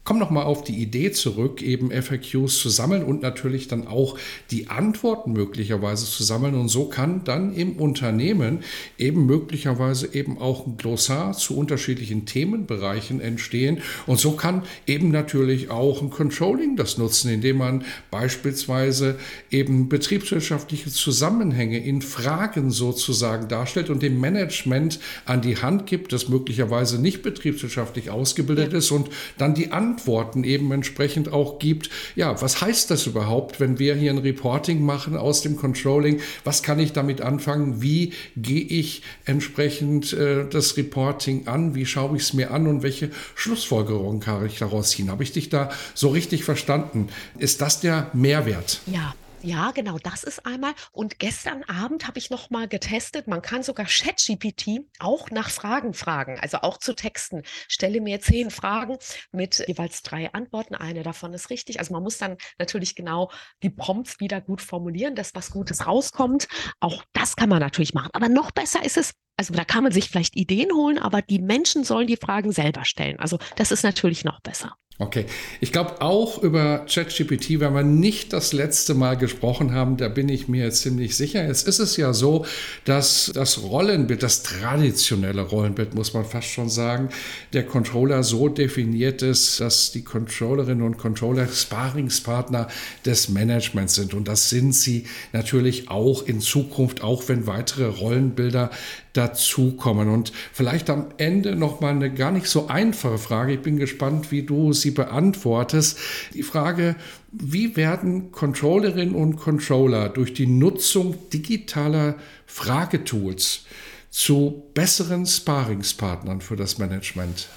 Komm 0.05 0.19
noch 0.19 0.31
mal 0.31 0.43
auf 0.43 0.65
die 0.65 0.81
Idee 0.81 1.13
zurück, 1.13 1.62
eben 1.62 1.89
FAQs 1.89 2.60
zu 2.60 2.67
sammeln 2.67 3.03
und 3.03 3.22
natürlich 3.22 3.69
dann 3.69 3.88
auch 3.88 4.17
die 4.51 4.67
Antworten 4.67 5.31
möglicherweise 5.31 6.05
zu 6.05 6.24
sammeln. 6.24 6.55
Und 6.55 6.67
so 6.67 6.89
kann 6.89 7.24
dann 7.24 7.53
im 7.55 7.77
Unternehmen 7.77 8.60
eben 8.98 9.25
möglicherweise 9.25 10.13
eben 10.13 10.39
auch 10.39 10.67
ein 10.67 10.75
Glossar 10.75 11.31
zu 11.31 11.55
unterschiedlichen 11.57 12.25
Themenbereichen 12.25 13.22
entstehen. 13.22 13.81
Und 14.05 14.19
so 14.19 14.33
kann 14.33 14.63
eben 14.88 15.10
natürlich 15.10 15.69
auch 15.69 16.01
ein 16.01 16.10
Controlling 16.10 16.75
das 16.75 16.98
nutzen, 16.98 17.31
indem 17.31 17.60
man 17.60 17.86
beispielsweise 18.12 19.17
eben 19.51 19.88
betriebswirtschaftliche 19.88 20.89
Zusammenhänge 20.89 21.77
in 21.77 22.01
Fragen 22.01 22.72
sozusagen 22.72 23.48
darstellt 23.48 23.89
und 23.89 24.03
dem 24.03 24.19
Management 24.19 25.00
an 25.24 25.41
die 25.41 25.55
Hand 25.55 25.86
gibt, 25.86 26.12
das 26.12 26.27
möglicherweise 26.27 27.01
nicht 27.01 27.22
betriebswirtschaftlich 27.24 28.10
ausgebildet 28.10 28.74
ist 28.74 28.91
und 28.91 29.10
dann 29.38 29.53
die 29.53 29.72
Antworten 29.72 29.92
Antworten 29.93 30.43
eben 30.43 30.71
entsprechend 30.71 31.31
auch 31.31 31.59
gibt. 31.59 31.89
Ja, 32.15 32.41
was 32.41 32.62
heißt 32.62 32.89
das 32.89 33.05
überhaupt, 33.05 33.59
wenn 33.59 33.77
wir 33.77 33.93
hier 33.95 34.12
ein 34.12 34.17
Reporting 34.17 34.83
machen 34.83 35.15
aus 35.15 35.41
dem 35.41 35.55
Controlling? 35.55 36.19
Was 36.43 36.63
kann 36.63 36.79
ich 36.79 36.93
damit 36.93 37.21
anfangen? 37.21 37.81
Wie 37.81 38.13
gehe 38.35 38.63
ich 38.63 39.03
entsprechend 39.25 40.13
äh, 40.13 40.45
das 40.50 40.77
Reporting 40.77 41.47
an? 41.47 41.75
Wie 41.75 41.85
schaue 41.85 42.17
ich 42.17 42.23
es 42.23 42.33
mir 42.33 42.51
an 42.51 42.65
und 42.65 42.81
welche 42.81 43.12
Schlussfolgerungen 43.35 44.19
kann 44.19 44.45
ich 44.47 44.57
daraus 44.57 44.89
ziehen? 44.89 45.12
Habe 45.12 45.21
ich 45.21 45.31
dich 45.31 45.50
da 45.50 45.69
so 45.93 46.09
richtig 46.09 46.43
verstanden? 46.43 47.09
Ist 47.38 47.62
das 47.62 47.79
der 47.79 48.09
Mehrwert? 48.13 48.81
Ja, 48.88 49.13
ja, 49.43 49.71
genau, 49.71 49.97
das 49.97 50.23
ist 50.23 50.45
einmal. 50.45 50.73
Und 50.91 51.19
gestern 51.19 51.63
Abend 51.63 52.07
habe 52.07 52.17
ich 52.17 52.29
noch 52.29 52.50
mal 52.50 52.67
getestet. 52.67 53.27
Man 53.27 53.41
kann 53.41 53.62
sogar 53.62 53.85
ChatGPT 53.85 54.81
auch 55.00 55.29
nach 55.31 55.50
Fragen 55.50 55.93
fragen, 55.93 56.39
also 56.39 56.59
auch 56.59 56.77
zu 56.77 56.95
Texten. 56.95 57.43
Stelle 57.67 58.00
mir 58.00 58.21
zehn 58.21 58.51
Fragen 58.51 58.97
mit 59.31 59.63
jeweils 59.67 60.01
drei 60.01 60.33
Antworten. 60.33 60.75
Eine 60.75 61.03
davon 61.03 61.33
ist 61.33 61.50
richtig. 61.50 61.79
Also 61.79 61.93
man 61.93 62.03
muss 62.03 62.17
dann 62.17 62.38
natürlich 62.57 62.95
genau 62.95 63.31
die 63.62 63.69
Prompts 63.69 64.19
wieder 64.19 64.39
gut 64.39 64.62
formulieren, 64.62 65.15
dass 65.15 65.35
was 65.35 65.51
Gutes 65.51 65.85
rauskommt. 65.85 66.47
Auch 66.79 67.03
das 67.12 67.35
kann 67.35 67.50
man 67.50 67.59
natürlich 67.59 67.93
machen. 67.93 68.12
Aber 68.13 68.29
noch 68.29 68.51
besser 68.51 68.83
ist 68.85 68.97
es, 68.97 69.13
also 69.35 69.53
da 69.53 69.65
kann 69.65 69.83
man 69.83 69.91
sich 69.91 70.09
vielleicht 70.09 70.35
Ideen 70.35 70.71
holen, 70.73 71.00
aber 71.00 71.21
die 71.21 71.39
Menschen 71.39 71.83
sollen 71.83 72.07
die 72.07 72.17
Fragen 72.17 72.51
selber 72.51 72.85
stellen. 72.85 73.19
Also 73.19 73.39
das 73.57 73.71
ist 73.71 73.83
natürlich 73.83 74.23
noch 74.23 74.39
besser. 74.41 74.77
Okay, 75.00 75.25
ich 75.59 75.71
glaube 75.71 76.01
auch 76.03 76.43
über 76.43 76.85
ChatGPT 76.88 77.59
werden 77.59 77.73
wir 77.73 77.81
nicht 77.81 78.31
das 78.31 78.53
letzte 78.53 78.93
Mal 78.93 79.17
gesprochen 79.17 79.73
haben, 79.73 79.97
da 79.97 80.08
bin 80.08 80.29
ich 80.29 80.47
mir 80.47 80.69
ziemlich 80.69 81.17
sicher. 81.17 81.47
Jetzt 81.47 81.67
ist 81.67 81.79
es 81.79 81.97
ja 81.97 82.13
so, 82.13 82.45
dass 82.86 83.32
das 83.34 83.63
Rollenbild, 83.63 84.21
das 84.21 84.43
traditionelle 84.43 85.41
Rollenbild, 85.41 85.95
muss 85.95 86.13
man 86.13 86.25
fast 86.25 86.49
schon 86.49 86.69
sagen, 86.69 87.10
der 87.53 87.65
Controller 87.65 88.21
so 88.21 88.49
definiert 88.49 89.23
ist, 89.23 89.60
dass 89.60 89.91
die 89.91 90.03
Controllerinnen 90.03 90.86
und 90.86 90.99
Controller 90.99 91.47
Sparingspartner 91.47 92.67
des 93.03 93.29
Managements 93.29 93.95
sind. 93.95 94.13
Und 94.13 94.27
das 94.27 94.51
sind 94.51 94.75
sie 94.75 95.08
natürlich 95.32 95.89
auch 95.89 96.23
in 96.27 96.39
Zukunft, 96.39 97.01
auch 97.01 97.23
wenn 97.29 97.47
weitere 97.47 97.88
Rollenbilder 97.88 98.69
dazukommen. 99.13 100.10
Und 100.10 100.34
vielleicht 100.52 100.89
am 100.89 101.13
Ende 101.17 101.56
noch 101.56 101.80
mal 101.80 101.91
eine 101.91 102.13
gar 102.13 102.32
nicht 102.32 102.47
so 102.47 102.67
einfache 102.67 103.19
Frage. 103.19 103.54
Ich 103.54 103.62
bin 103.62 103.78
gespannt, 103.78 104.32
wie 104.32 104.43
du 104.43 104.73
sie 104.73 104.91
beantwortest. 104.91 105.97
Die 106.34 106.43
Frage, 106.43 106.95
wie 107.32 107.76
werden 107.76 108.32
Controllerinnen 108.32 109.15
und 109.15 109.38
Controller 109.38 110.10
durch 110.10 110.34
die 110.34 110.47
Nutzung 110.47 111.30
digitaler 111.30 112.15
Fragetools 112.45 113.65
zu 114.10 114.69
besseren 114.73 115.26
Sparingspartnern 115.26 116.41
für 116.41 116.56
das 116.56 116.78
Management? 116.78 117.49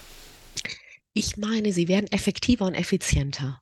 Ich 1.14 1.38
meine, 1.38 1.72
sie 1.72 1.88
werden 1.88 2.06
effektiver 2.12 2.66
und 2.66 2.74
effizienter. 2.74 3.60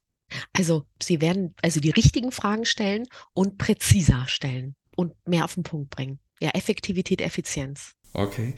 Also 0.52 0.84
sie 1.00 1.20
werden 1.20 1.54
also 1.62 1.78
die 1.78 1.90
richtigen 1.90 2.32
Fragen 2.32 2.64
stellen 2.64 3.06
und 3.34 3.58
präziser 3.58 4.24
stellen 4.26 4.74
und 4.96 5.14
mehr 5.26 5.44
auf 5.44 5.54
den 5.54 5.62
Punkt 5.62 5.90
bringen 5.90 6.18
ja, 6.40 6.50
Effektivität, 6.50 7.20
Effizienz. 7.20 7.94
Okay. 8.12 8.54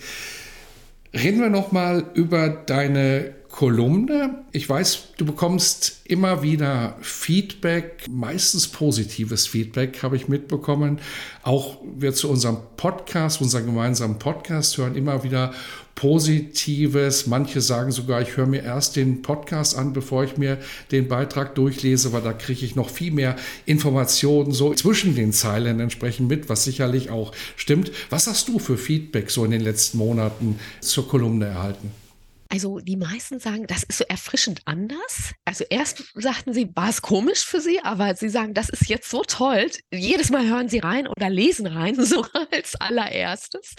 Reden 1.14 1.40
wir 1.40 1.48
noch 1.48 1.72
mal 1.72 2.10
über 2.14 2.48
deine 2.48 3.34
Kolumne. 3.57 4.45
Ich 4.53 4.69
weiß, 4.69 5.14
du 5.16 5.25
bekommst 5.25 6.03
immer 6.05 6.42
wieder 6.42 6.99
Feedback, 7.01 8.05
meistens 8.07 8.69
positives 8.69 9.47
Feedback, 9.47 10.03
habe 10.03 10.16
ich 10.16 10.29
mitbekommen. 10.29 10.99
Auch 11.42 11.79
wir 11.97 12.12
zu 12.12 12.29
unserem 12.29 12.59
Podcast, 12.77 13.40
unserem 13.40 13.64
gemeinsamen 13.64 14.19
Podcast 14.19 14.77
hören 14.77 14.95
immer 14.95 15.25
wieder 15.25 15.55
Positives. 15.95 17.27
Manche 17.29 17.62
sagen 17.62 17.92
sogar, 17.92 18.21
ich 18.21 18.37
höre 18.37 18.45
mir 18.45 18.62
erst 18.62 18.95
den 18.95 19.23
Podcast 19.23 19.79
an, 19.79 19.95
bevor 19.95 20.23
ich 20.23 20.37
mir 20.37 20.59
den 20.90 21.09
Beitrag 21.09 21.55
durchlese, 21.55 22.12
weil 22.12 22.21
da 22.21 22.35
kriege 22.35 22.62
ich 22.62 22.77
noch 22.77 22.90
viel 22.90 23.11
mehr 23.11 23.37
Informationen 23.64 24.53
so 24.53 24.75
zwischen 24.75 25.14
den 25.14 25.33
Zeilen 25.33 25.81
entsprechend 25.81 26.29
mit, 26.29 26.51
was 26.51 26.64
sicherlich 26.64 27.09
auch 27.09 27.33
stimmt. 27.57 27.90
Was 28.11 28.27
hast 28.27 28.49
du 28.49 28.59
für 28.59 28.77
Feedback 28.77 29.31
so 29.31 29.47
in 29.47 29.51
den 29.51 29.62
letzten 29.62 29.97
Monaten 29.97 30.59
zur 30.83 31.09
Kolumne 31.09 31.47
erhalten? 31.47 32.06
Also 32.48 32.78
die 32.80 32.96
meisten 32.96 33.38
sagen, 33.38 33.66
das 33.66 33.82
ist 33.82 33.98
so 33.98 34.04
erfrischend 34.04 34.62
anders. 34.64 35.32
Also 35.44 35.64
erst 35.68 36.04
sagten 36.14 36.52
sie, 36.52 36.70
war 36.74 36.88
es 36.88 37.02
komisch 37.02 37.44
für 37.44 37.61
sie, 37.61 37.80
aber 37.82 38.14
sie 38.14 38.28
sagen, 38.28 38.54
das 38.54 38.68
ist 38.68 38.88
jetzt 38.88 39.11
so 39.11 39.22
toll. 39.22 39.66
Jedes 39.92 40.30
Mal 40.30 40.46
hören 40.48 40.68
sie 40.68 40.78
rein 40.78 41.09
oder 41.09 41.28
lesen 41.28 41.66
rein, 41.66 41.94
so 42.04 42.24
als 42.50 42.74
allererstes. 42.76 43.74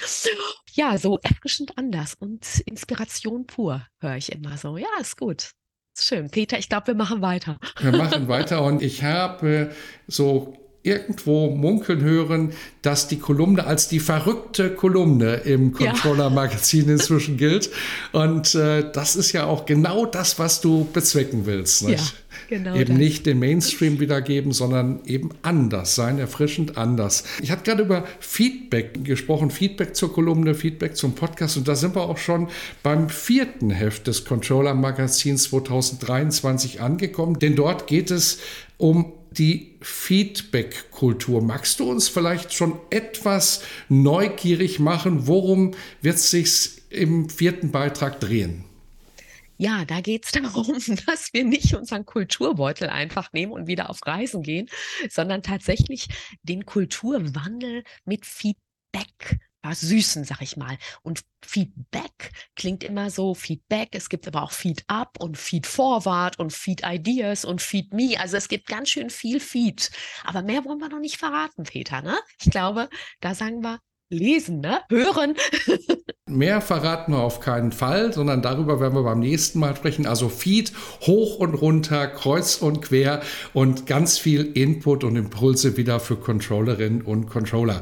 Ja, 0.73 0.97
so 0.97 1.19
erfrischend 1.23 1.77
anders 1.77 2.15
und 2.19 2.45
Inspiration 2.65 3.45
pur, 3.45 3.85
höre 3.99 4.17
ich 4.17 4.31
immer 4.31 4.57
so. 4.57 4.77
Ja, 4.77 4.87
ist 4.99 5.17
gut. 5.17 5.51
Ist 5.95 6.07
schön. 6.07 6.29
Peter, 6.29 6.59
ich 6.59 6.69
glaube, 6.69 6.87
wir 6.87 6.95
machen 6.95 7.21
weiter. 7.21 7.57
Wir 7.79 7.91
machen 7.91 8.27
weiter 8.27 8.63
und 8.63 8.81
ich 8.81 9.03
habe 9.03 9.73
so 10.07 10.66
irgendwo 10.87 11.49
munkeln 11.49 12.01
hören, 12.01 12.53
dass 12.81 13.07
die 13.07 13.19
Kolumne 13.19 13.65
als 13.65 13.89
die 13.89 13.99
verrückte 13.99 14.69
Kolumne 14.73 15.35
im 15.35 15.73
Controller-Magazin 15.73 16.89
inzwischen 16.89 17.37
gilt. 17.37 17.69
Und 18.13 18.55
äh, 18.55 18.89
das 18.91 19.15
ist 19.15 19.33
ja 19.33 19.45
auch 19.45 19.65
genau 19.65 20.05
das, 20.05 20.39
was 20.39 20.61
du 20.61 20.87
bezwecken 20.93 21.45
willst. 21.45 21.87
Nicht? 21.87 21.99
Ja. 21.99 22.11
Genau 22.49 22.75
eben 22.75 22.93
das. 22.93 22.97
nicht 22.97 23.25
den 23.25 23.39
Mainstream 23.39 23.99
wiedergeben, 23.99 24.51
sondern 24.51 25.01
eben 25.05 25.31
anders 25.41 25.95
sein, 25.95 26.17
erfrischend 26.17 26.77
anders. 26.77 27.23
Ich 27.41 27.51
hatte 27.51 27.63
gerade 27.63 27.83
über 27.83 28.05
Feedback 28.19 29.03
gesprochen, 29.03 29.51
Feedback 29.51 29.95
zur 29.95 30.13
Kolumne, 30.13 30.55
Feedback 30.55 30.95
zum 30.95 31.13
Podcast 31.13 31.57
und 31.57 31.67
da 31.67 31.75
sind 31.75 31.95
wir 31.95 32.03
auch 32.03 32.17
schon 32.17 32.47
beim 32.83 33.09
vierten 33.09 33.69
Heft 33.69 34.07
des 34.07 34.23
Controller 34.23 34.73
Magazins 34.75 35.43
2023 35.43 36.79
angekommen, 36.79 37.39
denn 37.39 37.55
dort 37.55 37.87
geht 37.87 38.11
es 38.11 38.39
um 38.77 39.13
die 39.37 39.77
Feedback-Kultur. 39.81 41.41
Magst 41.41 41.79
du 41.79 41.89
uns 41.89 42.09
vielleicht 42.09 42.53
schon 42.53 42.79
etwas 42.89 43.63
neugierig 43.89 44.79
machen? 44.79 45.27
Worum 45.27 45.75
wird 46.01 46.15
es 46.15 46.31
sich 46.31 46.81
im 46.89 47.29
vierten 47.29 47.71
Beitrag 47.71 48.19
drehen? 48.19 48.63
Ja, 49.57 49.85
da 49.85 50.01
geht 50.01 50.25
es 50.25 50.31
darum, 50.33 50.77
dass 51.05 51.33
wir 51.33 51.43
nicht 51.43 51.73
unseren 51.75 52.05
Kulturbeutel 52.05 52.89
einfach 52.89 53.33
nehmen 53.33 53.51
und 53.51 53.67
wieder 53.67 53.89
auf 53.89 54.05
Reisen 54.05 54.43
gehen, 54.43 54.69
sondern 55.09 55.41
tatsächlich 55.41 56.07
den 56.43 56.65
Kulturwandel 56.65 57.83
mit 58.05 58.25
Feedback 58.25 59.39
Süßen, 59.63 60.23
sag 60.23 60.41
ich 60.41 60.57
mal. 60.57 60.77
Und 61.03 61.23
Feedback 61.45 62.31
klingt 62.55 62.83
immer 62.83 63.09
so, 63.09 63.33
Feedback, 63.33 63.89
es 63.91 64.09
gibt 64.09 64.27
aber 64.27 64.43
auch 64.43 64.51
Feed 64.51 64.83
Up 64.87 65.17
und 65.19 65.37
Feed 65.37 65.67
Forward 65.67 66.39
und 66.39 66.53
Feed 66.53 66.81
Ideas 66.85 67.45
und 67.45 67.61
Feed 67.61 67.93
Me. 67.93 68.19
Also 68.19 68.37
es 68.37 68.47
gibt 68.47 68.67
ganz 68.67 68.89
schön 68.89 69.09
viel 69.09 69.39
Feed. 69.39 69.91
Aber 70.23 70.41
mehr 70.41 70.65
wollen 70.65 70.79
wir 70.79 70.89
noch 70.89 70.99
nicht 70.99 71.17
verraten, 71.17 71.63
Peter, 71.63 72.01
ne? 72.01 72.17
Ich 72.41 72.51
glaube, 72.51 72.89
da 73.21 73.35
sagen 73.35 73.61
wir 73.61 73.79
lesen, 74.09 74.61
ne? 74.61 74.81
Hören. 74.89 75.35
Mehr 76.29 76.59
verraten 76.59 77.13
wir 77.13 77.19
auf 77.19 77.39
keinen 77.39 77.71
Fall, 77.71 78.11
sondern 78.11 78.41
darüber 78.41 78.81
werden 78.81 78.95
wir 78.95 79.03
beim 79.03 79.21
nächsten 79.21 79.59
Mal 79.59 79.77
sprechen. 79.77 80.05
Also 80.05 80.27
Feed 80.27 80.73
hoch 81.01 81.39
und 81.39 81.53
runter, 81.53 82.05
kreuz 82.07 82.57
und 82.57 82.81
quer 82.81 83.21
und 83.53 83.85
ganz 83.85 84.17
viel 84.17 84.43
Input 84.43 85.05
und 85.05 85.15
Impulse 85.15 85.77
wieder 85.77 86.01
für 86.01 86.17
Controllerinnen 86.17 87.01
und 87.01 87.29
Controller. 87.29 87.81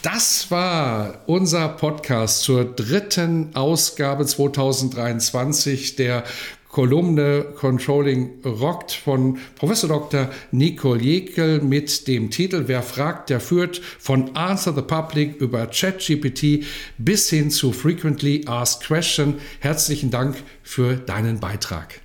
Das 0.00 0.50
war 0.50 1.20
unser 1.26 1.68
Podcast 1.68 2.40
zur 2.40 2.64
dritten 2.64 3.50
Ausgabe 3.54 4.24
2023 4.24 5.96
der 5.96 6.24
Kolumne 6.72 7.52
Controlling 7.54 8.42
Rockt 8.44 8.92
von 8.92 9.38
Professor 9.54 9.88
Dr. 9.88 10.30
Nicole 10.50 11.00
Jekel 11.00 11.60
mit 11.60 12.08
dem 12.08 12.30
Titel 12.30 12.64
Wer 12.66 12.82
fragt, 12.82 13.30
der 13.30 13.40
führt 13.40 13.80
von 13.98 14.34
Answer 14.34 14.74
the 14.74 14.82
Public 14.82 15.36
über 15.36 15.66
ChatGPT 15.66 16.64
bis 16.98 17.30
hin 17.30 17.50
zu 17.50 17.72
Frequently 17.72 18.44
Asked 18.46 18.86
Question. 18.86 19.34
Herzlichen 19.60 20.10
Dank 20.10 20.42
für 20.62 20.96
deinen 20.96 21.38
Beitrag. 21.38 22.01